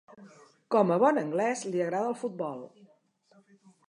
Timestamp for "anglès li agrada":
1.23-2.09